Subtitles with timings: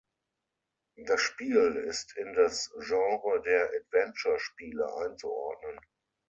[1.05, 5.79] Das Spiel ist in das Genre der Adventurespiele einzuordnen.